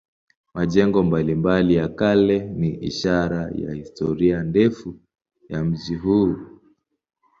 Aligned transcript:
Majengo 0.55 1.03
mbalimbali 1.03 1.75
ya 1.75 1.87
kale 1.89 2.39
ni 2.49 2.69
ishara 2.75 3.51
ya 3.55 3.73
historia 3.73 4.43
ndefu 4.43 4.99
ya 5.49 5.63
mji 5.65 5.95
huu. 5.95 6.35